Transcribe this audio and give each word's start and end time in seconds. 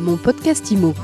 Mon 0.00 0.16
podcast 0.16 0.70
IMO. 0.70 0.94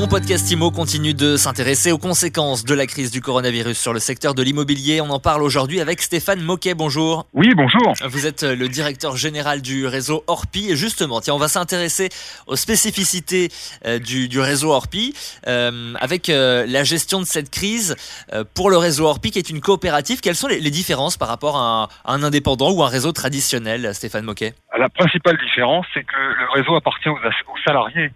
IMO 0.00 0.70
continue 0.70 1.12
de 1.12 1.36
s'intéresser 1.36 1.92
aux 1.92 1.98
conséquences 1.98 2.64
de 2.64 2.74
la 2.74 2.86
crise 2.86 3.10
du 3.10 3.20
coronavirus 3.20 3.78
sur 3.78 3.92
le 3.92 4.00
secteur 4.00 4.34
de 4.34 4.42
l'immobilier. 4.42 5.02
On 5.02 5.10
en 5.10 5.20
parle 5.20 5.42
aujourd'hui 5.42 5.78
avec 5.78 6.00
Stéphane 6.00 6.40
Moquet. 6.40 6.72
Bonjour. 6.72 7.26
Oui, 7.34 7.52
bonjour. 7.54 7.92
Vous 8.08 8.26
êtes 8.26 8.42
le 8.42 8.68
directeur 8.70 9.18
général 9.18 9.60
du 9.60 9.86
réseau 9.86 10.24
Orpi. 10.26 10.70
Et 10.70 10.76
justement, 10.76 11.20
tiens, 11.20 11.34
on 11.34 11.38
va 11.38 11.48
s'intéresser 11.48 12.08
aux 12.46 12.56
spécificités 12.56 13.50
euh, 13.84 13.98
du, 13.98 14.28
du, 14.28 14.40
réseau 14.40 14.70
Orpi 14.70 15.14
euh, 15.46 15.92
avec 16.00 16.30
euh, 16.30 16.64
la 16.66 16.82
gestion 16.82 17.20
de 17.20 17.26
cette 17.26 17.50
crise 17.50 17.94
euh, 18.32 18.42
pour 18.54 18.70
le 18.70 18.78
réseau 18.78 19.04
Orpi 19.04 19.30
qui 19.30 19.38
est 19.38 19.50
une 19.50 19.60
coopérative. 19.60 20.20
Quelles 20.20 20.34
sont 20.34 20.48
les, 20.48 20.60
les 20.60 20.70
différences 20.70 21.18
par 21.18 21.28
rapport 21.28 21.58
à 21.58 21.60
un, 21.60 21.82
à 22.06 22.14
un, 22.14 22.22
indépendant 22.22 22.72
ou 22.72 22.82
un 22.82 22.88
réseau 22.88 23.12
traditionnel, 23.12 23.94
Stéphane 23.94 24.24
Moquet? 24.24 24.54
La 24.78 24.88
principale 24.88 25.36
différence, 25.38 25.84
c'est 25.92 26.04
que 26.04 26.16
le 26.16 26.48
réseau 26.52 26.76
appartient 26.76 27.08
aux, 27.08 27.18
salariés. 27.64 28.10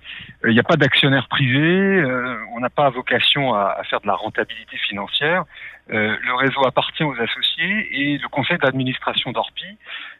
Il 0.45 0.53
n'y 0.53 0.61
a 0.61 0.65
pas 0.65 0.77
d'actionnaire 0.77 1.27
privé 1.29 1.61
euh, 1.61 2.37
on 2.55 2.61
n'a 2.61 2.71
pas 2.71 2.89
vocation 2.91 3.55
à, 3.55 3.83
faire 3.91 4.01
de 4.01 4.07
la 4.07 4.15
rentabilité 4.15 4.77
financière. 4.77 5.45
Euh, 5.93 6.17
le 6.23 6.35
réseau 6.35 6.65
appartient 6.67 7.03
aux 7.03 7.21
associés 7.21 7.89
et 7.93 8.19
le 8.19 8.29
conseil 8.29 8.57
d'administration 8.59 9.33
d'Orpi, 9.33 9.67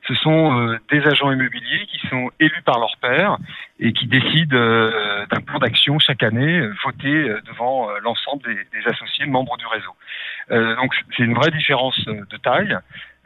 ce 0.07 0.15
sont 0.15 0.61
euh, 0.61 0.79
des 0.91 1.07
agents 1.07 1.33
immobiliers 1.33 1.87
qui 1.87 2.07
sont 2.09 2.31
élus 2.39 2.63
par 2.67 2.79
leur 2.79 2.97
père 3.01 3.39
et 3.81 3.93
qui 3.93 4.07
décident 4.07 4.57
euh, 4.57 5.25
d'un 5.31 5.41
plan 5.41 5.59
d'action 5.59 5.99
chaque 5.99 6.23
année 6.23 6.61
voté 6.85 7.35
devant 7.47 7.89
l'ensemble 8.03 8.43
des, 8.43 8.79
des, 8.79 8.87
associés 8.89 9.27
membres 9.27 9.57
du 9.57 9.67
réseau. 9.67 9.95
donc 10.77 10.95
c'est 11.17 11.23
une 11.23 11.35
vraie 11.35 11.51
différence 11.51 11.99
de 12.05 12.37
taille. 12.37 12.77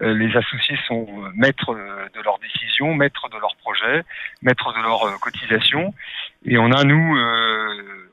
Les 0.00 0.36
associés 0.36 0.78
sont 0.86 1.06
maîtres 1.34 1.74
de 1.74 2.22
leurs 2.22 2.38
décisions, 2.38 2.94
maîtres 2.94 3.28
de 3.28 3.38
leurs 3.38 3.56
projets, 3.56 4.04
maîtres 4.42 4.72
de 4.72 4.80
leurs 4.80 5.18
cotisations. 5.20 5.92
Et 6.44 6.56
on 6.56 6.70
a, 6.70 6.84
nous, 6.84 7.18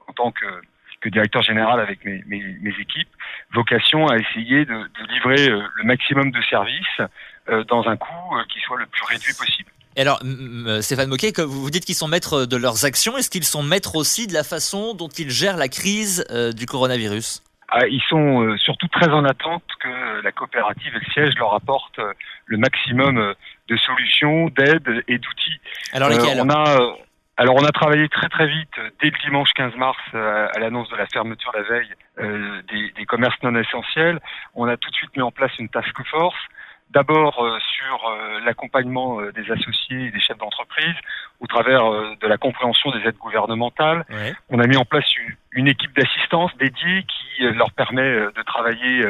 en 0.08 0.14
tant 0.14 0.32
que, 0.32 0.46
directeur 1.10 1.42
général 1.42 1.80
avec 1.80 2.04
mes, 2.06 2.74
équipes, 2.80 3.10
vocation 3.54 4.08
à 4.08 4.18
essayer 4.18 4.66
de, 4.66 4.76
livrer 5.14 5.50
euh, 5.50 5.62
le 5.76 5.84
maximum 5.84 6.32
de 6.32 6.42
services 6.50 7.02
euh, 7.50 7.64
dans 7.66 7.88
un 7.88 7.98
coût 7.98 8.36
euh, 8.36 8.44
qui 8.52 8.60
soit 8.62 8.80
le 8.80 8.86
plus 8.86 9.04
réduit 9.04 9.34
possible. 9.34 9.70
Et 9.98 10.02
alors, 10.02 10.20
Stéphane 10.82 11.08
Moquet, 11.08 11.32
vous 11.38 11.70
dites 11.70 11.86
qu'ils 11.86 11.96
sont 11.96 12.10
maîtres 12.10 12.46
de 12.46 12.58
leurs 12.58 12.84
actions, 12.84 13.16
est-ce 13.18 13.30
qu'ils 13.30 13.46
sont 13.46 13.64
maîtres 13.64 13.96
aussi 13.96 14.28
de 14.28 14.34
la 14.34 14.44
façon 14.44 14.94
dont 14.94 15.08
ils 15.08 15.30
gèrent 15.30 15.56
la 15.56 15.70
crise 15.70 16.26
du 16.54 16.66
coronavirus? 16.66 17.45
Ils 17.90 18.04
sont 18.08 18.56
surtout 18.58 18.88
très 18.88 19.10
en 19.10 19.26
attente 19.26 19.64
que 19.80 20.22
la 20.22 20.32
coopérative 20.32 20.96
et 20.96 21.00
le 21.00 21.12
siège 21.12 21.36
leur 21.38 21.54
apportent 21.54 22.00
le 22.46 22.58
maximum 22.58 23.34
de 23.68 23.78
solutions, 23.78 24.50
d'aides 24.50 25.04
et 25.08 25.18
d'outils. 25.18 25.60
Alors 25.94 26.10
lesquels 26.10 26.40
on 26.42 26.50
a 26.50 26.96
alors 27.38 27.56
on 27.56 27.66
a 27.66 27.72
travaillé 27.72 28.08
très 28.08 28.30
très 28.30 28.48
vite 28.48 28.74
dès 29.02 29.10
le 29.10 29.18
dimanche 29.26 29.50
15 29.56 29.76
mars 29.76 29.98
euh, 30.14 30.48
à 30.56 30.60
l'annonce 30.60 30.90
de 30.90 30.96
la 30.96 31.06
fermeture 31.08 31.52
la 31.54 31.64
veille 31.64 31.94
euh, 32.20 32.62
des, 32.72 32.92
des, 32.92 33.06
commerces 33.06 33.36
non 33.44 33.56
essentiels. 33.56 34.22
On 34.54 34.68
a 34.68 34.78
tout 34.78 34.90
de 34.90 34.96
suite 34.96 35.16
mis 35.18 35.22
en 35.22 35.32
place 35.32 35.52
une 35.60 35.68
task 35.68 35.94
force. 36.10 36.38
D'abord 36.92 37.44
euh, 37.44 37.58
sur 37.60 38.08
euh, 38.08 38.40
l'accompagnement 38.46 39.20
euh, 39.20 39.32
des 39.34 39.52
associés 39.52 40.06
et 40.08 40.12
des 40.12 40.20
chefs 40.20 40.38
d'entreprise 40.38 40.96
au 41.42 41.48
travers 41.48 41.84
de 41.92 42.28
la 42.28 42.38
compréhension 42.38 42.92
des 42.92 43.00
aides 43.00 43.18
gouvernementales. 43.18 44.06
Ouais. 44.10 44.34
On 44.50 44.60
a 44.60 44.68
mis 44.68 44.78
en 44.78 44.86
place 44.86 45.06
une, 45.18 45.34
une 45.56 45.68
équipe 45.68 45.96
d'assistance 45.96 46.56
dédiée 46.58 47.04
qui 47.04 47.44
leur 47.54 47.72
permet 47.72 48.04
de 48.04 48.42
travailler 48.46 49.04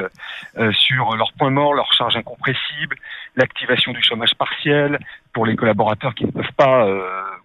sur 0.72 1.16
leurs 1.16 1.34
points 1.34 1.50
morts, 1.50 1.74
leurs 1.74 1.92
charges 1.94 2.16
incompressibles, 2.16 2.96
l'activation 3.36 3.92
du 3.92 4.02
chômage 4.02 4.36
partiel 4.36 5.00
pour 5.36 5.45
les 5.45 5.55
collaborateurs 5.55 6.16
qui 6.16 6.25
ne 6.25 6.31
peuvent 6.31 6.53
pas 6.58 6.88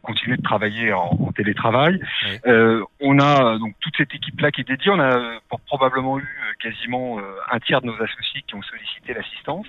continuer 0.03 0.39
de 0.39 0.43
travailler 0.43 0.95
en, 0.95 1.11
en 1.11 1.33
télétravail. 1.33 2.01
Oui. 2.25 2.39
Euh, 2.47 2.83
on 3.01 3.19
a 3.19 3.59
donc 3.59 3.75
toute 3.81 3.95
cette 3.99 4.15
équipe-là 4.15 4.51
qui 4.51 4.63
est 4.63 4.69
dédiée. 4.69 4.91
On 4.91 5.01
a 5.01 5.41
probablement 5.67 6.19
eu 6.19 6.29
quasiment 6.63 7.19
un 7.51 7.59
tiers 7.59 7.83
de 7.83 7.87
nos 7.87 8.03
associés 8.03 8.43
qui 8.47 8.55
ont 8.55 8.63
sollicité 8.63 9.13
l'assistance. 9.13 9.67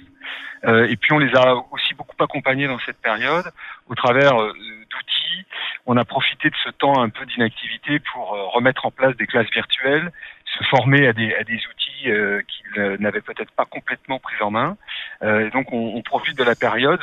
Euh, 0.65 0.87
et 0.87 0.95
puis 0.95 1.13
on 1.13 1.17
les 1.17 1.33
a 1.35 1.55
aussi 1.71 1.93
beaucoup 1.95 2.15
accompagnés 2.23 2.67
dans 2.67 2.79
cette 2.79 3.01
période 3.01 3.45
au 3.87 3.95
travers 3.95 4.39
euh, 4.39 4.53
d'outils. 4.53 5.45
On 5.85 5.97
a 5.97 6.05
profité 6.05 6.49
de 6.49 6.55
ce 6.63 6.69
temps 6.69 7.01
un 7.01 7.09
peu 7.09 7.25
d'inactivité 7.25 7.99
pour 7.99 8.33
euh, 8.33 8.45
remettre 8.47 8.85
en 8.85 8.91
place 8.91 9.15
des 9.17 9.25
classes 9.25 9.49
virtuelles, 9.51 10.11
se 10.45 10.63
former 10.65 11.07
à 11.07 11.13
des, 11.13 11.33
à 11.33 11.43
des 11.43 11.55
outils 11.55 12.09
qu'ils 12.47 12.97
n'avaient 12.99 13.21
peut-être 13.21 13.51
pas 13.51 13.65
complètement 13.65 14.19
pris 14.19 14.41
en 14.41 14.49
main. 14.51 14.75
donc 15.53 15.71
on, 15.71 15.93
on 15.95 16.01
profite 16.01 16.35
de 16.35 16.43
la 16.43 16.55
période 16.55 16.99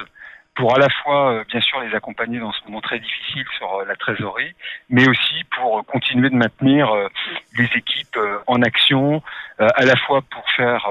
pour 0.59 0.75
à 0.77 0.79
la 0.79 0.91
fois, 0.91 1.45
bien 1.49 1.61
sûr, 1.61 1.81
les 1.81 1.95
accompagner 1.95 2.39
dans 2.39 2.53
ce 2.53 2.59
moment 2.67 2.83
très 2.83 2.99
difficile 2.99 3.45
sur 3.57 3.83
la 3.87 3.97
trésorerie, 3.97 4.55
mais 4.91 5.09
aussi 5.09 5.45
pour 5.57 5.87
continuer 5.87 6.29
de 6.29 6.35
maintenir 6.35 6.93
les 7.57 7.71
équipes 7.75 8.19
en 8.47 8.61
action, 8.63 9.23
à 9.59 9.85
la 9.85 9.97
fois 9.97 10.21
pour 10.23 10.45
faire 10.51 10.85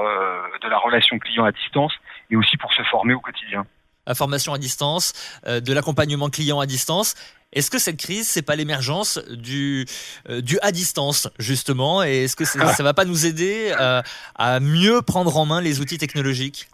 de 0.60 0.68
la 0.68 0.78
relation 0.78 1.18
client 1.18 1.44
à 1.44 1.52
distance 1.52 1.92
et 2.30 2.36
aussi 2.36 2.56
pour 2.56 2.72
se 2.72 2.82
former 2.84 3.14
au 3.14 3.20
quotidien. 3.20 3.66
La 4.08 4.14
formation 4.14 4.54
à 4.54 4.58
distance, 4.58 5.12
euh, 5.46 5.60
de 5.60 5.72
l'accompagnement 5.74 6.30
client 6.30 6.60
à 6.60 6.66
distance. 6.66 7.14
Est-ce 7.52 7.70
que 7.70 7.78
cette 7.78 7.98
crise, 7.98 8.26
c'est 8.26 8.42
pas 8.42 8.56
l'émergence 8.56 9.18
du 9.30 9.86
euh, 10.30 10.40
du 10.40 10.58
à 10.62 10.72
distance 10.72 11.28
justement? 11.38 12.02
Et 12.02 12.24
est-ce 12.24 12.34
que 12.34 12.46
ça 12.46 12.82
va 12.82 12.94
pas 12.94 13.04
nous 13.04 13.26
aider 13.26 13.70
euh, 13.78 14.02
à 14.34 14.60
mieux 14.60 15.02
prendre 15.02 15.36
en 15.36 15.44
main 15.44 15.60
les 15.60 15.80
outils 15.80 15.98
technologiques? 15.98 16.68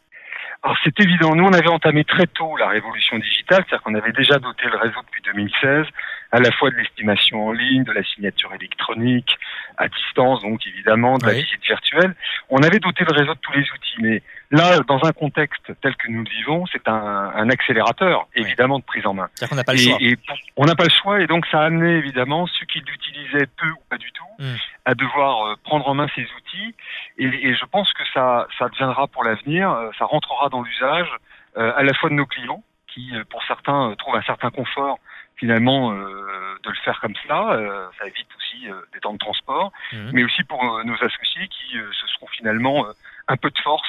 Alors 0.64 0.78
c'est 0.82 0.98
évident, 0.98 1.34
nous 1.34 1.44
on 1.44 1.52
avait 1.52 1.68
entamé 1.68 2.04
très 2.04 2.26
tôt 2.26 2.56
la 2.56 2.68
révolution 2.68 3.18
digitale, 3.18 3.64
c'est-à-dire 3.68 3.82
qu'on 3.82 3.94
avait 3.94 4.12
déjà 4.12 4.38
doté 4.38 4.64
le 4.64 4.78
réseau 4.78 4.98
depuis 5.04 5.20
2016, 5.22 5.84
à 6.32 6.40
la 6.40 6.50
fois 6.52 6.70
de 6.70 6.76
l'estimation 6.76 7.48
en 7.48 7.52
ligne, 7.52 7.84
de 7.84 7.92
la 7.92 8.02
signature 8.02 8.50
électronique, 8.54 9.36
à 9.76 9.88
distance 9.88 10.40
donc 10.40 10.66
évidemment, 10.66 11.18
de 11.18 11.26
oui. 11.26 11.32
la 11.32 11.38
visite 11.38 11.62
virtuelle. 11.66 12.14
On 12.48 12.62
avait 12.62 12.78
doté 12.78 13.04
le 13.04 13.12
réseau 13.12 13.34
de 13.34 13.38
tous 13.40 13.52
les 13.52 13.60
outils, 13.60 13.96
mais 14.00 14.22
là, 14.50 14.80
dans 14.88 15.04
un 15.04 15.12
contexte 15.12 15.70
tel 15.82 15.94
que 15.96 16.10
nous 16.10 16.24
le 16.24 16.30
vivons, 16.30 16.64
c'est 16.72 16.88
un, 16.88 17.32
un, 17.34 17.50
accélérateur 17.50 18.26
évidemment 18.34 18.78
de 18.78 18.84
prise 18.84 19.06
en 19.06 19.12
main. 19.12 19.28
C'est-à-dire 19.34 19.50
qu'on 19.50 19.56
n'a 19.56 19.64
pas 19.64 19.72
le 19.74 19.78
choix. 19.78 19.98
Et, 20.00 20.16
on 20.56 20.64
n'a 20.64 20.74
pas 20.74 20.84
le 20.84 20.90
choix 21.02 21.20
et 21.20 21.26
donc 21.26 21.44
ça 21.50 21.60
a 21.60 21.64
amené 21.64 21.96
évidemment 21.96 22.46
ceux 22.46 22.64
qui 22.64 22.80
l'utilisaient 22.80 23.48
peu 23.58 23.68
ou 23.68 23.82
pas 23.90 23.98
du 23.98 24.10
tout 24.12 24.24
mm. 24.42 24.54
À 24.84 24.94
devoir 24.94 25.46
euh, 25.46 25.56
prendre 25.64 25.88
en 25.88 25.94
main 25.94 26.06
ces 26.14 26.22
outils 26.22 26.74
et, 27.18 27.24
et 27.24 27.54
je 27.54 27.64
pense 27.66 27.92
que 27.92 28.02
ça, 28.12 28.46
ça 28.58 28.68
deviendra 28.68 29.06
pour 29.06 29.24
l'avenir, 29.24 29.70
euh, 29.70 29.90
ça 29.98 30.04
rentrera 30.04 30.48
dans 30.48 30.62
l'usage 30.62 31.08
euh, 31.56 31.72
à 31.76 31.82
la 31.82 31.94
fois 31.94 32.10
de 32.10 32.14
nos 32.14 32.26
clients 32.26 32.62
qui, 32.88 33.12
pour 33.30 33.42
certains, 33.44 33.94
trouvent 33.98 34.16
un 34.16 34.22
certain 34.22 34.50
confort 34.50 34.98
finalement 35.36 35.92
euh, 35.92 36.56
de 36.62 36.70
le 36.70 36.76
faire 36.84 37.00
comme 37.00 37.14
cela. 37.24 37.54
Euh, 37.54 37.88
ça 37.98 38.06
évite 38.06 38.28
aussi 38.36 38.70
euh, 38.70 38.74
des 38.92 39.00
temps 39.00 39.12
de 39.12 39.18
transport, 39.18 39.72
mmh. 39.92 40.10
mais 40.12 40.22
aussi 40.22 40.44
pour 40.44 40.62
nos 40.84 40.94
associés 40.94 41.48
qui 41.48 41.72
se 41.72 42.06
seront 42.14 42.28
finalement 42.28 42.86
un 43.26 43.36
peu 43.36 43.50
de 43.50 43.58
force 43.58 43.88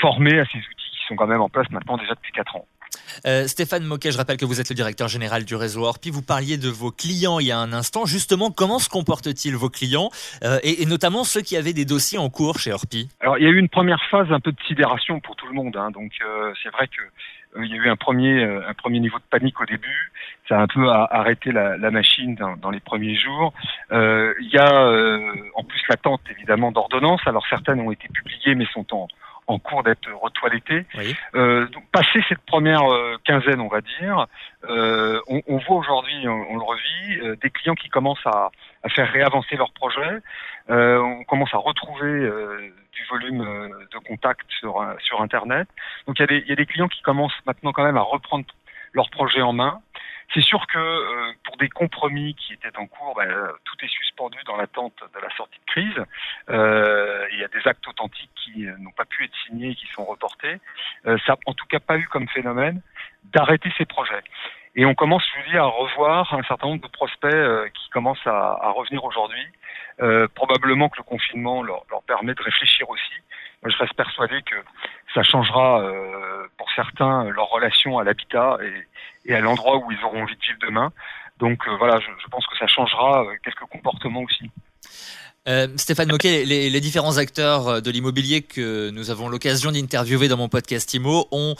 formés 0.00 0.38
à 0.38 0.44
ces 0.44 0.58
outils 0.58 0.90
qui 0.90 1.06
sont 1.08 1.16
quand 1.16 1.26
même 1.26 1.40
en 1.40 1.48
place 1.48 1.68
maintenant 1.70 1.96
déjà 1.96 2.14
depuis 2.14 2.32
4 2.32 2.56
ans. 2.56 2.66
Euh, 3.26 3.46
Stéphane 3.46 3.84
Moquet, 3.84 4.12
je 4.12 4.18
rappelle 4.18 4.36
que 4.36 4.44
vous 4.44 4.60
êtes 4.60 4.68
le 4.68 4.74
directeur 4.74 5.08
général 5.08 5.44
du 5.44 5.54
réseau 5.54 5.84
Orpi. 5.84 6.10
Vous 6.10 6.22
parliez 6.22 6.56
de 6.56 6.68
vos 6.68 6.90
clients 6.90 7.38
il 7.38 7.46
y 7.46 7.52
a 7.52 7.58
un 7.58 7.72
instant. 7.72 8.06
Justement, 8.06 8.50
comment 8.50 8.78
se 8.78 8.88
comportent-ils 8.88 9.56
vos 9.56 9.70
clients 9.70 10.10
euh, 10.44 10.58
et, 10.62 10.86
notamment 10.86 11.24
ceux 11.24 11.40
qui 11.40 11.56
avaient 11.56 11.72
des 11.72 11.84
dossiers 11.84 12.18
en 12.18 12.28
cours 12.30 12.58
chez 12.58 12.72
Orpi? 12.72 13.08
Alors, 13.20 13.38
il 13.38 13.44
y 13.44 13.46
a 13.46 13.50
eu 13.50 13.58
une 13.58 13.68
première 13.68 14.02
phase 14.10 14.30
un 14.30 14.40
peu 14.40 14.52
de 14.52 14.60
sidération 14.66 15.20
pour 15.20 15.36
tout 15.36 15.46
le 15.46 15.54
monde. 15.54 15.76
Hein. 15.76 15.90
Donc, 15.90 16.12
euh, 16.24 16.52
c'est 16.62 16.70
vrai 16.70 16.88
que 16.88 17.02
il 17.58 17.70
y 17.70 17.72
a 17.72 17.76
eu 17.76 17.88
un 17.88 17.96
premier, 17.96 18.44
un 18.44 18.74
premier 18.74 19.00
niveau 19.00 19.16
de 19.16 19.24
panique 19.30 19.58
au 19.62 19.64
début. 19.64 20.12
Ça 20.46 20.58
a 20.58 20.62
un 20.64 20.66
peu 20.66 20.90
arrêté 20.90 21.52
la, 21.52 21.78
la 21.78 21.90
machine 21.90 22.34
dans, 22.34 22.54
dans, 22.56 22.70
les 22.70 22.80
premiers 22.80 23.16
jours. 23.16 23.54
Il 23.90 24.50
y 24.52 24.58
a 24.58 24.86
en 25.54 25.64
plus 25.64 25.80
l'attente 25.88 26.20
évidemment 26.30 26.70
d'ordonnances. 26.70 27.22
Alors 27.24 27.46
certaines 27.48 27.80
ont 27.80 27.90
été 27.90 28.08
publiées 28.08 28.54
mais 28.56 28.66
sont 28.74 28.84
en, 28.92 29.08
en 29.46 29.58
cours 29.58 29.82
d'être 29.82 30.10
retoilettées. 30.12 30.86
Oui. 30.96 31.16
Euh, 31.34 31.66
donc, 31.68 31.84
passé 31.92 32.22
cette 32.28 32.40
première 32.40 32.90
euh, 32.90 33.16
quinzaine, 33.24 33.60
on 33.60 33.68
va 33.68 33.80
dire, 33.80 34.26
euh, 34.68 35.20
on, 35.28 35.40
on, 35.46 35.58
voit 35.58 35.76
aujourd'hui, 35.76 36.26
on, 36.26 36.46
on, 36.50 36.56
le 36.56 36.64
revit, 36.64 37.38
des 37.40 37.50
clients 37.50 37.74
qui 37.74 37.88
commencent 37.88 38.26
à, 38.26 38.50
à 38.82 38.88
faire 38.88 39.10
réavancer 39.10 39.56
leurs 39.56 39.72
projets. 39.72 40.20
on 40.68 41.24
commence 41.24 41.54
à 41.54 41.58
retrouver 41.58 42.28
du 42.92 43.04
volume 43.10 43.44
de 43.92 43.98
contacts 43.98 44.50
sur, 44.58 44.84
sur 45.00 45.22
Internet. 45.22 45.68
Donc 46.06 46.18
il 46.18 46.22
y, 46.22 46.24
a 46.24 46.26
des, 46.26 46.38
il 46.38 46.48
y 46.48 46.52
a 46.52 46.56
des 46.56 46.66
clients 46.66 46.88
qui 46.88 47.02
commencent 47.02 47.40
maintenant 47.46 47.72
quand 47.72 47.84
même 47.84 47.96
à 47.96 48.02
reprendre 48.02 48.44
leurs 48.92 49.10
projets 49.10 49.42
en 49.42 49.52
main. 49.52 49.80
C'est 50.34 50.42
sûr 50.42 50.66
que 50.66 50.78
euh, 50.78 51.32
pour 51.44 51.56
des 51.56 51.68
compromis 51.68 52.34
qui 52.34 52.52
étaient 52.52 52.76
en 52.76 52.86
cours, 52.86 53.14
ben, 53.16 53.28
tout 53.64 53.76
est 53.84 53.88
suspendu 53.88 54.38
dans 54.46 54.56
l'attente 54.56 54.94
de 55.14 55.20
la 55.20 55.30
sortie 55.36 55.58
de 55.58 55.70
crise. 55.70 56.04
Euh, 56.50 57.26
il 57.32 57.38
y 57.38 57.44
a 57.44 57.48
des 57.48 57.66
actes 57.66 57.86
authentiques 57.88 58.30
qui 58.34 58.66
n'ont 58.78 58.92
pas 58.92 59.04
pu 59.04 59.24
être 59.24 59.34
signés 59.46 59.70
et 59.70 59.74
qui 59.74 59.86
sont 59.88 60.04
reportés. 60.04 60.58
Euh, 61.06 61.16
ça 61.26 61.32
n'a 61.32 61.38
en 61.46 61.54
tout 61.54 61.66
cas 61.66 61.80
pas 61.80 61.96
eu 61.96 62.06
comme 62.08 62.28
phénomène 62.28 62.82
d'arrêter 63.24 63.72
ces 63.76 63.84
projets. 63.84 64.22
Et 64.78 64.84
on 64.84 64.94
commence, 64.94 65.24
je 65.34 65.50
dis, 65.50 65.56
à 65.56 65.64
revoir 65.64 66.34
un 66.34 66.42
certain 66.42 66.68
nombre 66.68 66.82
de 66.82 66.92
prospects 66.92 67.32
euh, 67.32 67.66
qui 67.70 67.88
commencent 67.88 68.26
à, 68.26 68.70
revenir 68.76 69.04
aujourd'hui. 69.04 69.46
Euh, 70.02 70.28
probablement 70.34 70.90
que 70.90 70.98
le 70.98 71.02
confinement 71.04 71.62
leur, 71.62 71.86
permet 72.06 72.34
de 72.34 72.42
réfléchir 72.42 72.88
aussi 72.90 73.14
je 73.68 73.76
reste 73.78 73.94
persuadé 73.94 74.42
que 74.42 74.56
ça 75.14 75.22
changera 75.22 75.82
pour 76.56 76.70
certains 76.72 77.24
leur 77.24 77.48
relation 77.48 77.98
à 77.98 78.04
l'habitat 78.04 78.58
et, 78.62 79.30
et, 79.30 79.34
à 79.34 79.40
l'endroit 79.40 79.78
où 79.78 79.90
ils 79.90 80.04
auront 80.04 80.22
envie 80.22 80.36
de 80.36 80.40
vivre 80.40 80.58
demain. 80.62 80.92
Donc 81.38 81.66
voilà, 81.78 81.98
je, 82.00 82.06
je 82.22 82.28
pense 82.28 82.46
que 82.46 82.56
ça 82.58 82.66
changera 82.66 83.24
quelques 83.42 83.64
comportements 83.70 84.22
aussi. 84.22 84.50
Euh, 85.48 85.68
Stéphane 85.76 86.08
Moquet, 86.08 86.44
les, 86.44 86.70
les, 86.70 86.80
différents 86.80 87.18
acteurs 87.18 87.68
euh, 87.68 87.80
de 87.80 87.88
l'immobilier 87.92 88.42
que 88.42 88.90
nous 88.90 89.10
avons 89.10 89.28
l'occasion 89.28 89.70
d'interviewer 89.70 90.26
dans 90.26 90.36
mon 90.36 90.48
podcast 90.48 90.92
IMO 90.92 91.28
ont 91.30 91.54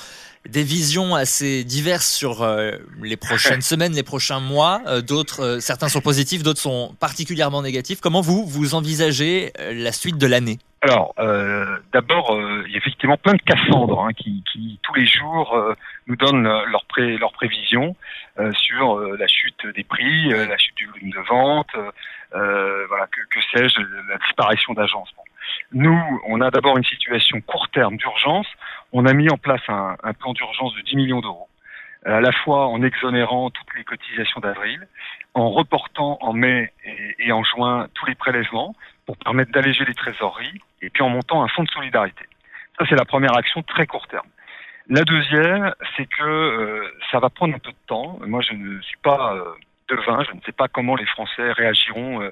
des 0.49 0.65
visions 0.65 1.15
assez 1.15 1.63
diverses 1.63 2.11
sur 2.11 2.43
euh, 2.43 2.73
les 3.01 3.17
prochaines 3.17 3.61
semaines, 3.63 3.93
les 3.93 4.03
prochains 4.03 4.41
mois. 4.41 4.83
d'autres, 5.03 5.59
certains 5.61 5.89
sont 5.89 6.01
positifs, 6.01 6.43
d'autres 6.43 6.61
sont 6.61 6.97
particulièrement 6.99 7.63
négatifs. 7.63 8.01
Comment 8.01 8.23
vous, 8.23 8.45
vous 8.45 8.75
envisagez 8.75 9.53
la 9.59 9.93
suite 9.93 10.19
de 10.19 10.27
l'année? 10.27 10.59
Alors, 10.89 11.15
d'abord, 11.93 12.39
il 12.67 12.73
y 12.73 12.75
a 12.75 12.79
effectivement 12.79 13.17
plein 13.17 13.35
de 13.35 13.43
Cassandres 13.43 14.05
hein, 14.05 14.13
qui, 14.13 14.43
qui, 14.53 14.79
tous 14.83 14.95
les 14.95 15.07
jours, 15.07 15.59
nous 16.07 16.17
donnent 16.17 16.45
leurs 16.45 16.85
pré, 16.87 17.17
leur 17.19 17.33
prévisions 17.33 17.97
sur 18.53 19.01
la 19.01 19.27
chute 19.27 19.67
des 19.75 19.85
prix, 19.85 20.29
la 20.29 20.57
chute 20.59 20.77
du 20.77 20.87
volume 20.87 21.11
de 21.11 21.21
vente, 21.29 21.75
euh, 22.35 22.87
voilà, 22.89 23.07
que, 23.07 23.21
que 23.31 23.41
sais-je, 23.53 23.81
la 23.81 24.19
disparition 24.19 24.75
d'agences. 24.75 25.13
Nous, 25.73 26.21
on 26.27 26.41
a 26.41 26.51
d'abord 26.51 26.77
une 26.77 26.85
situation 26.85 27.41
court 27.41 27.69
terme 27.71 27.97
d'urgence. 27.97 28.47
On 28.93 29.07
a 29.07 29.13
mis 29.13 29.31
en 29.31 29.39
place 29.39 29.63
un, 29.69 29.97
un 30.03 30.13
plan 30.13 30.33
d'urgence 30.33 30.75
de 30.75 30.81
10 30.83 30.97
millions 30.97 31.21
d'euros, 31.21 31.49
à 32.05 32.21
la 32.21 32.33
fois 32.33 32.67
en 32.67 32.83
exonérant 32.83 33.51
toutes 33.51 33.75
les 33.77 33.85
cotisations 33.85 34.41
d'avril, 34.41 34.87
en 35.35 35.51
reportant 35.51 36.19
en 36.21 36.33
mai 36.33 36.73
et, 37.19 37.33
en 37.33 37.45
juin 37.45 37.89
tous 37.95 38.07
les 38.07 38.15
prélèvements 38.15 38.75
pour 39.07 39.17
permettre 39.17 39.53
d'alléger 39.53 39.85
les 39.85 39.95
trésoreries, 39.95 40.61
puis 40.97 41.03
en 41.03 41.11
montant 41.11 41.45
un 41.45 41.49
fonds 41.49 41.65
de 41.65 41.69
solidarité. 41.69 42.25
Ça, 42.79 42.87
c'est 42.89 42.97
la 42.97 43.05
première 43.05 43.37
action 43.37 43.63
très 43.63 43.87
court 43.87 44.07
terme. 44.07 44.27
La 44.89 45.03
deuxième, 45.03 45.75
c'est 45.95 46.07
que 46.07 46.23
euh, 46.23 46.91
ça 47.11 47.19
va 47.19 47.29
prendre 47.29 47.55
un 47.55 47.59
peu 47.59 47.71
de 47.71 47.87
temps. 47.87 48.19
Moi, 48.27 48.41
je 48.41 48.55
ne 48.55 48.81
suis 48.81 48.97
pas 49.03 49.35
euh, 49.35 49.97
vin. 50.07 50.25
Je 50.25 50.33
ne 50.35 50.41
sais 50.47 50.53
pas 50.53 50.69
comment 50.69 50.97
les 50.97 51.05
Français 51.05 51.53
réagiront. 51.53 52.23
Euh, 52.23 52.31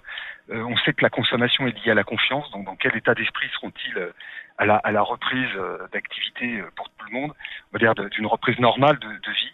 on 0.49 0.79
sait 0.79 0.95
que 0.95 1.03
la 1.03 1.11
consommation 1.11 1.67
est 1.67 1.77
liée 1.85 1.91
à 1.91 1.95
la 1.95 2.05
confiance. 2.05 2.51
Donc, 2.53 2.65
dans 2.65 2.77
quel 2.77 2.97
état 2.97 3.13
d'esprit 3.13 3.51
seront-ils 3.53 4.13
à 4.57 4.65
la, 4.65 4.77
à 4.77 4.93
la 4.93 5.03
reprise 5.03 5.55
d'activité 5.93 6.63
pour 6.75 6.89
tout 6.89 7.07
le 7.11 7.13
monde? 7.13 7.33
On 7.71 7.79
va 7.79 7.79
dire 7.81 7.95
d'une 8.09 8.27
reprise 8.27 8.59
normale 8.59 8.99
de, 8.99 9.09
de 9.09 9.31
vie. 9.31 9.53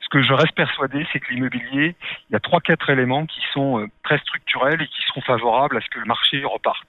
Ce 0.00 0.08
que 0.08 0.20
je 0.20 0.32
reste 0.32 0.56
persuadé, 0.56 1.06
c'est 1.12 1.20
que 1.20 1.32
l'immobilier, 1.32 1.94
il 2.28 2.32
y 2.32 2.36
a 2.36 2.40
trois, 2.40 2.60
quatre 2.60 2.90
éléments 2.90 3.24
qui 3.26 3.40
sont 3.52 3.88
très 4.02 4.18
structurels 4.18 4.82
et 4.82 4.88
qui 4.88 5.02
seront 5.02 5.20
favorables 5.20 5.76
à 5.76 5.80
ce 5.80 5.88
que 5.90 6.00
le 6.00 6.06
marché 6.06 6.42
reparte. 6.44 6.88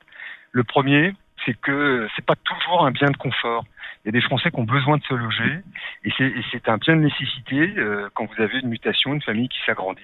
Le 0.51 0.63
premier, 0.63 1.13
c'est 1.45 1.59
que 1.59 2.07
c'est 2.15 2.25
pas 2.25 2.35
toujours 2.35 2.85
un 2.85 2.91
bien 2.91 3.09
de 3.09 3.17
confort. 3.17 3.65
Il 4.03 4.07
y 4.07 4.09
a 4.09 4.11
des 4.13 4.21
Français 4.21 4.49
qui 4.49 4.59
ont 4.59 4.63
besoin 4.63 4.97
de 4.97 5.03
se 5.03 5.13
loger 5.13 5.61
et 6.05 6.11
c'est 6.51 6.69
un 6.69 6.77
bien 6.77 6.95
de 6.95 7.01
nécessité 7.01 7.73
euh, 7.77 8.09
quand 8.13 8.25
vous 8.25 8.41
avez 8.41 8.59
une 8.59 8.69
mutation, 8.69 9.13
une 9.13 9.21
famille 9.21 9.49
qui 9.49 9.59
s'agrandit. 9.65 10.01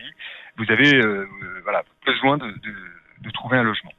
Vous 0.58 0.70
avez 0.70 0.96
euh, 0.96 1.28
euh, 1.44 1.62
voilà, 1.64 1.84
besoin 2.06 2.38
de, 2.38 2.48
de, 2.48 2.76
de, 3.22 3.30
trouver 3.32 3.58
un 3.58 3.64
logement. 3.64 3.92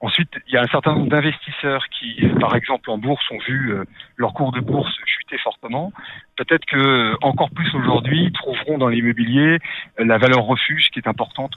Ensuite, 0.00 0.30
il 0.46 0.54
y 0.54 0.56
a 0.56 0.62
un 0.62 0.68
certain 0.68 0.94
nombre 0.94 1.08
d'investisseurs 1.08 1.84
qui, 1.88 2.26
par 2.40 2.54
exemple 2.54 2.90
en 2.90 2.98
bourse, 2.98 3.24
ont 3.30 3.38
vu 3.38 3.72
leur 4.16 4.32
cours 4.32 4.50
de 4.50 4.60
bourse 4.60 4.92
chuter 5.04 5.38
fortement. 5.38 5.92
Peut-être 6.36 6.64
que 6.64 7.14
encore 7.22 7.50
plus 7.50 7.72
aujourd'hui, 7.74 8.32
trouveront 8.32 8.78
dans 8.78 8.88
l'immobilier 8.88 9.58
la 9.98 10.18
valeur 10.18 10.42
refuge 10.42 10.90
qui 10.90 10.98
est 10.98 11.06
importante. 11.06 11.54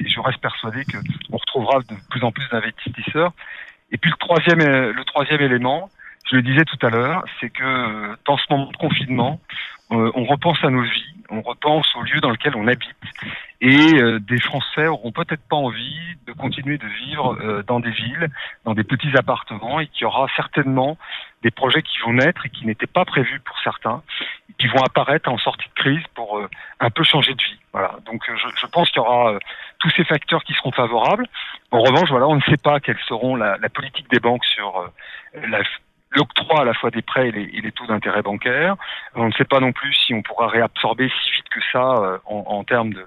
et 0.00 0.08
je 0.08 0.20
reste 0.20 0.40
persuadé 0.40 0.84
qu'on 0.84 1.38
retrouvera 1.38 1.78
de 1.78 1.94
plus 2.10 2.22
en 2.22 2.32
plus 2.32 2.46
d'investisseurs. 2.50 3.32
Et 3.90 3.98
puis 3.98 4.10
le 4.10 4.16
troisième, 4.16 4.58
le 4.58 5.04
troisième 5.04 5.40
élément, 5.40 5.90
je 6.30 6.36
le 6.36 6.42
disais 6.42 6.64
tout 6.64 6.78
à 6.86 6.90
l'heure, 6.90 7.24
c'est 7.40 7.50
que 7.50 7.62
euh, 7.62 8.16
dans 8.26 8.36
ce 8.36 8.44
moment 8.50 8.70
de 8.70 8.76
confinement, 8.76 9.40
euh, 9.42 9.77
on 9.90 10.24
repense 10.24 10.62
à 10.62 10.70
nos 10.70 10.82
vies, 10.82 11.14
on 11.30 11.40
repense 11.40 11.86
au 11.96 12.02
lieu 12.02 12.20
dans 12.20 12.30
lequel 12.30 12.54
on 12.56 12.66
habite. 12.66 12.96
Et 13.60 13.94
euh, 13.94 14.20
des 14.20 14.38
Français 14.38 14.86
auront 14.86 15.12
peut-être 15.12 15.42
pas 15.48 15.56
envie 15.56 16.16
de 16.26 16.32
continuer 16.32 16.78
de 16.78 16.86
vivre 16.86 17.62
dans 17.66 17.80
des 17.80 17.90
villes, 17.90 18.28
dans 18.64 18.74
des 18.74 18.84
petits 18.84 19.16
appartements, 19.16 19.80
et 19.80 19.86
qu'il 19.88 20.02
y 20.02 20.04
aura 20.04 20.28
certainement 20.36 20.96
des 21.42 21.50
projets 21.50 21.82
qui 21.82 21.98
vont 22.00 22.12
naître 22.12 22.46
et 22.46 22.50
qui 22.50 22.66
n'étaient 22.66 22.86
pas 22.86 23.04
prévus 23.04 23.40
pour 23.40 23.58
certains, 23.60 24.02
et 24.50 24.52
qui 24.58 24.68
vont 24.68 24.82
apparaître 24.82 25.28
en 25.30 25.38
sortie 25.38 25.68
de 25.68 25.74
crise 25.74 26.04
pour 26.14 26.40
un 26.80 26.90
peu 26.90 27.02
changer 27.02 27.34
de 27.34 27.42
vie. 27.42 27.58
Voilà. 27.72 27.96
Donc 28.06 28.22
je, 28.28 28.48
je 28.60 28.66
pense 28.66 28.90
qu'il 28.90 29.02
y 29.02 29.04
aura 29.04 29.38
tous 29.78 29.90
ces 29.96 30.04
facteurs 30.04 30.44
qui 30.44 30.52
seront 30.54 30.72
favorables. 30.72 31.26
En 31.70 31.80
revanche, 31.80 32.10
voilà, 32.10 32.28
on 32.28 32.36
ne 32.36 32.42
sait 32.42 32.56
pas 32.56 32.80
quelles 32.80 33.00
seront 33.06 33.36
la, 33.36 33.56
la 33.58 33.68
politique 33.68 34.10
des 34.10 34.20
banques 34.20 34.44
sur 34.44 34.90
la 35.34 35.62
l'octroi 36.10 36.62
à 36.62 36.64
la 36.64 36.74
fois 36.74 36.90
des 36.90 37.02
prêts 37.02 37.28
et 37.28 37.32
les, 37.32 37.72
taux 37.72 37.86
d'intérêt 37.86 38.22
bancaires. 38.22 38.76
On 39.14 39.26
ne 39.26 39.32
sait 39.32 39.44
pas 39.44 39.60
non 39.60 39.72
plus 39.72 39.92
si 39.92 40.14
on 40.14 40.22
pourra 40.22 40.48
réabsorber 40.48 41.10
si 41.22 41.30
vite 41.32 41.48
que 41.50 41.60
ça 41.72 41.94
euh, 41.96 42.18
en, 42.26 42.44
en, 42.46 42.64
termes 42.64 42.92
de, 42.94 43.06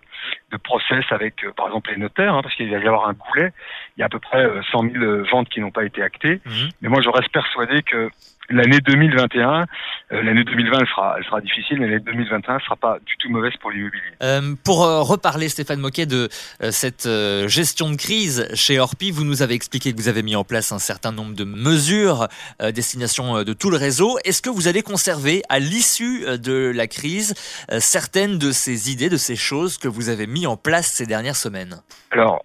de 0.51 0.57
process 0.57 1.05
avec, 1.11 1.43
euh, 1.43 1.51
par 1.55 1.67
exemple, 1.67 1.91
les 1.91 1.97
notaires, 1.97 2.33
hein, 2.33 2.41
parce 2.41 2.55
qu'il 2.55 2.69
va 2.69 2.77
y 2.77 2.87
avoir 2.87 3.07
un 3.07 3.13
goulet. 3.13 3.51
Il 3.97 4.01
y 4.01 4.03
a 4.03 4.05
à 4.05 4.09
peu 4.09 4.19
près 4.19 4.47
100 4.71 4.85
euh, 4.85 4.89
000 4.93 5.23
ventes 5.31 5.49
qui 5.49 5.59
n'ont 5.59 5.71
pas 5.71 5.85
été 5.85 6.01
actées. 6.01 6.41
Mmh. 6.45 6.51
Mais 6.81 6.89
moi, 6.89 7.01
je 7.01 7.09
reste 7.09 7.31
persuadé 7.31 7.83
que 7.83 8.09
l'année 8.51 8.79
2021, 8.79 9.65
euh, 10.11 10.23
l'année 10.23 10.43
2020, 10.43 10.79
elle 10.79 10.87
sera, 10.87 11.15
elle 11.17 11.25
sera 11.25 11.41
difficile, 11.41 11.79
mais 11.79 11.87
l'année 11.87 12.03
2021 12.05 12.55
ne 12.55 12.59
sera 12.59 12.75
pas 12.75 12.97
du 13.05 13.15
tout 13.17 13.29
mauvaise 13.29 13.53
pour 13.59 13.71
l'immobilier. 13.71 14.01
Euh, 14.23 14.55
pour 14.63 14.83
euh, 14.83 15.01
reparler, 15.01 15.49
Stéphane 15.49 15.79
Moquet, 15.79 16.05
de 16.05 16.29
euh, 16.61 16.71
cette 16.71 17.05
euh, 17.05 17.47
gestion 17.47 17.89
de 17.89 17.95
crise 17.95 18.49
chez 18.53 18.79
Orpi, 18.79 19.11
vous 19.11 19.23
nous 19.23 19.41
avez 19.41 19.55
expliqué 19.55 19.91
que 19.93 19.97
vous 19.97 20.09
avez 20.09 20.23
mis 20.23 20.35
en 20.35 20.43
place 20.43 20.71
un 20.71 20.79
certain 20.79 21.11
nombre 21.11 21.35
de 21.35 21.43
mesures 21.43 22.27
euh, 22.61 22.71
destination 22.71 23.43
de 23.43 23.53
tout 23.53 23.69
le 23.69 23.77
réseau. 23.77 24.17
Est-ce 24.25 24.41
que 24.41 24.49
vous 24.49 24.67
allez 24.67 24.81
conserver, 24.81 25.41
à 25.49 25.59
l'issue 25.59 26.25
de 26.37 26.71
la 26.73 26.87
crise, 26.87 27.33
certaines 27.79 28.37
de 28.37 28.51
ces 28.51 28.91
idées, 28.91 29.09
de 29.09 29.17
ces 29.17 29.35
choses 29.35 29.77
que 29.77 29.87
vous 29.87 30.09
avez 30.09 30.27
mis 30.27 30.40
en 30.47 30.57
place 30.57 30.87
ces 30.87 31.05
dernières 31.05 31.35
semaines 31.35 31.75
Alors, 32.11 32.43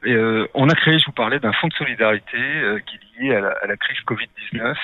on 0.54 0.68
a 0.68 0.74
créé, 0.74 0.98
je 0.98 1.06
vous 1.06 1.12
parlais, 1.12 1.38
d'un 1.38 1.52
fonds 1.52 1.68
de 1.68 1.74
solidarité 1.74 2.38
qui 2.86 2.96
est 2.96 3.22
lié 3.22 3.34
à 3.34 3.40
la, 3.40 3.50
à 3.62 3.66
la 3.66 3.76
crise 3.76 3.98
Covid-19. 4.06 4.74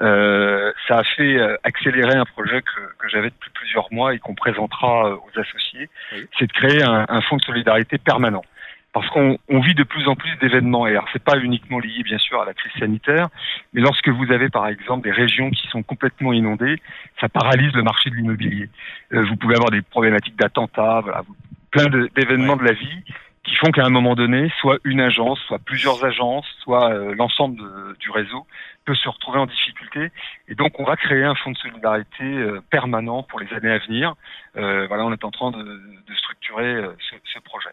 Euh, 0.00 0.72
ça 0.88 0.98
a 0.98 1.04
fait 1.04 1.38
euh, 1.38 1.56
accélérer 1.62 2.16
un 2.16 2.24
projet 2.24 2.62
que, 2.62 2.80
que 2.98 3.08
j'avais 3.08 3.30
depuis 3.30 3.50
plusieurs 3.54 3.92
mois 3.92 4.12
et 4.12 4.18
qu'on 4.18 4.34
présentera 4.34 5.08
euh, 5.08 5.16
aux 5.16 5.38
associés. 5.38 5.88
Oui. 6.12 6.26
C'est 6.38 6.46
de 6.46 6.52
créer 6.52 6.82
un, 6.82 7.06
un, 7.08 7.20
fonds 7.20 7.36
de 7.36 7.42
solidarité 7.42 7.98
permanent. 7.98 8.42
Parce 8.92 9.08
qu'on 9.08 9.38
on 9.48 9.60
vit 9.60 9.74
de 9.74 9.82
plus 9.82 10.06
en 10.08 10.14
plus 10.14 10.36
d'événements. 10.36 10.86
Et 10.86 10.90
alors, 10.90 11.08
c'est 11.12 11.22
pas 11.22 11.38
uniquement 11.38 11.78
lié, 11.78 12.02
bien 12.04 12.18
sûr, 12.18 12.40
à 12.40 12.44
la 12.44 12.54
crise 12.54 12.72
sanitaire, 12.78 13.28
mais 13.72 13.80
lorsque 13.80 14.08
vous 14.08 14.30
avez, 14.30 14.48
par 14.48 14.68
exemple, 14.68 15.02
des 15.02 15.12
régions 15.12 15.50
qui 15.50 15.66
sont 15.68 15.82
complètement 15.82 16.32
inondées, 16.32 16.80
ça 17.20 17.28
paralyse 17.28 17.72
le 17.72 17.82
marché 17.82 18.10
de 18.10 18.14
l'immobilier. 18.14 18.68
Euh, 19.12 19.24
vous 19.24 19.36
pouvez 19.36 19.56
avoir 19.56 19.70
des 19.70 19.82
problématiques 19.82 20.36
d'attentats, 20.36 21.00
voilà, 21.02 21.22
plein 21.74 21.86
d'événements 22.14 22.56
de, 22.56 22.62
de 22.62 22.68
la 22.68 22.74
vie 22.74 23.02
qui 23.44 23.56
font 23.56 23.70
qu'à 23.70 23.84
un 23.84 23.90
moment 23.90 24.14
donné, 24.14 24.50
soit 24.60 24.78
une 24.84 25.00
agence, 25.00 25.38
soit 25.46 25.58
plusieurs 25.58 26.02
agences, 26.04 26.46
soit 26.62 26.92
euh, 26.92 27.14
l'ensemble 27.14 27.60
du 27.98 28.10
réseau 28.10 28.46
peut 28.86 28.94
se 28.94 29.08
retrouver 29.08 29.38
en 29.38 29.46
difficulté. 29.46 30.10
Et 30.48 30.54
donc, 30.54 30.80
on 30.80 30.84
va 30.84 30.96
créer 30.96 31.24
un 31.24 31.34
fonds 31.34 31.50
de 31.50 31.56
solidarité 31.58 32.24
euh, 32.24 32.62
permanent 32.70 33.22
pour 33.22 33.40
les 33.40 33.52
années 33.52 33.70
à 33.70 33.78
venir. 33.78 34.14
Euh, 34.56 34.86
voilà, 34.86 35.04
on 35.04 35.12
est 35.12 35.24
en 35.24 35.30
train 35.30 35.50
de, 35.50 35.62
de 35.62 36.14
structurer 36.16 36.82
ce, 37.10 37.16
ce, 37.32 37.38
projet. 37.40 37.70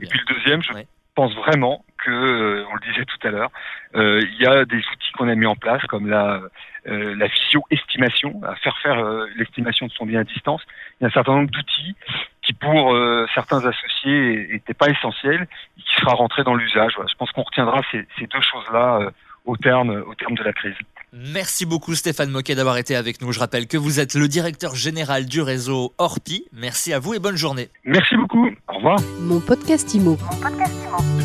Et 0.00 0.06
puis 0.06 0.18
le 0.18 0.34
deuxième, 0.34 0.62
je. 0.62 0.72
Pense 1.14 1.34
vraiment 1.36 1.84
que, 1.98 2.10
euh, 2.10 2.64
on 2.70 2.74
le 2.74 2.92
disait 2.92 3.04
tout 3.04 3.26
à 3.26 3.30
l'heure, 3.30 3.50
il 3.94 4.36
y 4.40 4.46
a 4.46 4.64
des 4.64 4.78
outils 4.78 5.12
qu'on 5.16 5.28
a 5.28 5.34
mis 5.34 5.46
en 5.46 5.56
place, 5.56 5.82
comme 5.86 6.08
la, 6.08 6.40
la 6.86 7.26
visio-estimation, 7.26 8.40
à 8.42 8.56
faire 8.56 8.76
faire 8.78 9.04
l'estimation 9.36 9.86
de 9.86 9.92
son 9.92 10.06
bien 10.06 10.20
à 10.20 10.24
distance. 10.24 10.62
Il 10.98 11.04
y 11.04 11.06
a 11.06 11.08
un 11.08 11.12
certain 11.12 11.34
nombre 11.34 11.50
d'outils 11.50 11.94
qui 12.42 12.52
pour 12.52 12.94
euh, 12.94 13.26
certains 13.34 13.64
associés 13.64 14.48
n'était 14.52 14.74
pas 14.74 14.88
essentiel 14.88 15.46
et 15.78 15.82
qui 15.82 15.94
sera 15.94 16.14
rentré 16.14 16.42
dans 16.42 16.54
l'usage. 16.54 16.92
Voilà. 16.96 17.08
Je 17.10 17.16
pense 17.16 17.30
qu'on 17.32 17.42
retiendra 17.42 17.80
ces, 17.90 18.06
ces 18.18 18.26
deux 18.26 18.40
choses-là 18.40 18.98
euh, 19.00 19.10
au, 19.44 19.56
terme, 19.56 20.02
au 20.06 20.14
terme 20.14 20.34
de 20.34 20.42
la 20.42 20.52
crise. 20.52 20.74
Merci 21.12 21.66
beaucoup 21.66 21.94
Stéphane 21.94 22.30
Moquet 22.30 22.54
d'avoir 22.54 22.78
été 22.78 22.96
avec 22.96 23.20
nous. 23.20 23.32
Je 23.32 23.40
rappelle 23.40 23.66
que 23.66 23.76
vous 23.76 24.00
êtes 24.00 24.14
le 24.14 24.28
directeur 24.28 24.74
général 24.74 25.26
du 25.26 25.42
réseau 25.42 25.92
Orpi. 25.98 26.46
Merci 26.52 26.94
à 26.94 26.98
vous 26.98 27.12
et 27.12 27.18
bonne 27.18 27.36
journée. 27.36 27.68
Merci 27.84 28.16
beaucoup. 28.16 28.48
Au 28.68 28.76
revoir. 28.76 28.98
Mon 29.20 29.40
podcast 29.40 29.92
Imo. 29.92 30.16
Mon 30.30 30.36
podcast 30.38 30.72
Imo. 30.98 31.21